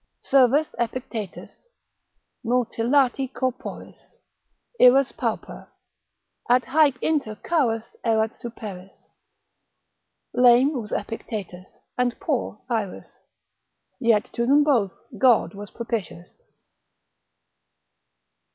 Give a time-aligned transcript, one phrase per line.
[0.23, 1.67] Servus Epictetus,
[2.43, 4.15] multilati corporis,
[4.79, 5.67] Irus Pauper:
[6.49, 9.05] at haec inter charus erat superis.
[10.33, 13.19] Lame was Epictetus, and poor Irus,
[13.99, 16.45] Yet to them both God was propitious.